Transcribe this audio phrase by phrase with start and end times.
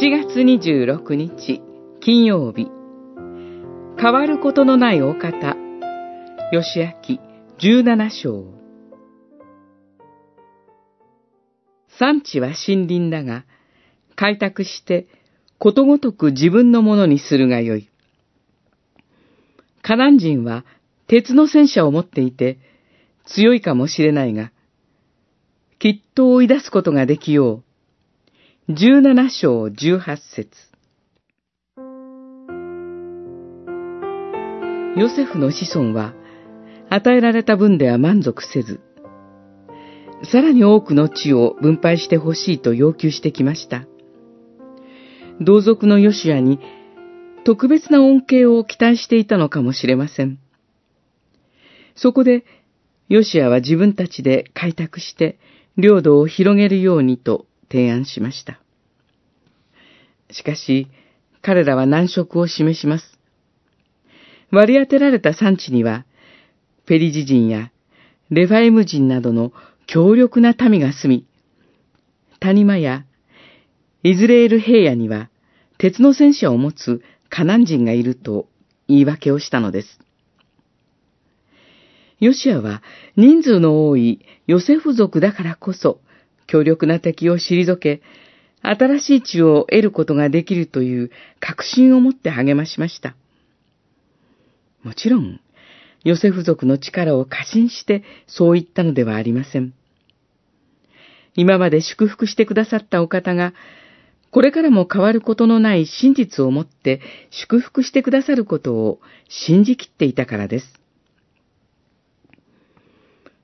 [0.00, 1.60] 7月26日
[1.98, 2.68] 金曜日
[4.00, 5.56] 変わることのないお方
[6.52, 7.18] 吉明
[7.58, 8.44] 17章
[11.98, 13.44] 産地は森林だが
[14.14, 15.08] 開拓して
[15.58, 17.90] ことごとく自分のものにするがよい。
[19.82, 20.64] カナン人は
[21.08, 22.60] 鉄の戦車を持っていて
[23.26, 24.52] 強いかもしれないが、
[25.80, 27.67] きっと追い出すことができよう。
[28.70, 30.50] 17章18節
[34.94, 36.12] ヨセフの子孫は、
[36.90, 38.80] 与えられた分では満足せず、
[40.30, 43.86] さらに多くの地を分配してほしいと要求してきました。
[45.40, 46.60] 同族のヨシアに
[47.46, 50.38] 特別な恩恵を期待していたのかもしれません。
[51.94, 52.44] そこで、
[53.08, 55.38] ヨシアは自分たちで開拓して
[55.78, 58.60] 領土を広げるようにと提案しました。
[60.30, 60.88] しかし、
[61.42, 63.18] 彼らは難色を示します。
[64.50, 66.04] 割り当てられた産地には、
[66.86, 67.70] ペリジ人や
[68.30, 69.52] レファイム人などの
[69.86, 71.26] 強力な民が住み、
[72.40, 73.04] 谷間や
[74.02, 75.28] イズレール平野には
[75.76, 78.48] 鉄の戦車を持つカナン人がいると
[78.86, 79.98] 言い訳をしたのです。
[82.20, 82.82] ヨシアは
[83.16, 86.00] 人数の多いヨセフ族だからこそ
[86.48, 88.02] 強力な敵を退け、
[88.62, 93.14] 新しい地を得ることができるという確信を持って励ましました。
[94.82, 95.40] もちろん、
[96.04, 99.74] ヨセフ族の力を過信してそう言ったのではありません。
[101.34, 103.52] 今まで祝福してくださったお方が、
[104.30, 110.66] これからも変わることのない真実をもって祝福してくださることを信じきっていたからです。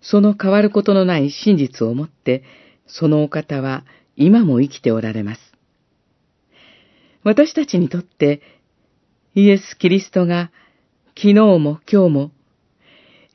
[0.00, 2.42] その変わることのない真実をもって、
[2.86, 3.84] そのお方は
[4.16, 5.40] 今も生きておられます。
[7.24, 8.42] 私たちにとって
[9.34, 10.50] イエス・キリストが
[11.16, 12.30] 昨日も今日も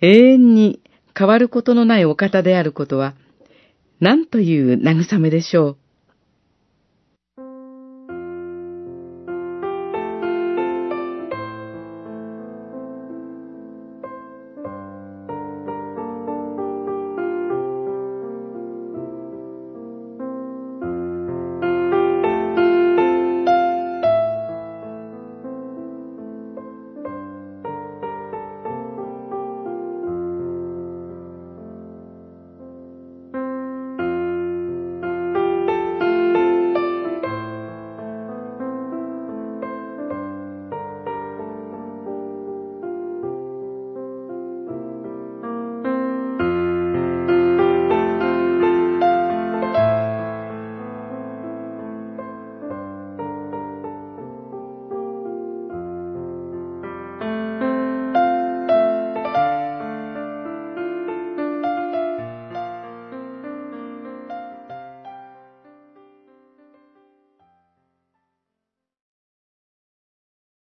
[0.01, 0.81] 永遠に
[1.17, 3.15] 変わることのないお方であることは
[3.99, 5.77] 何という慰めでしょう？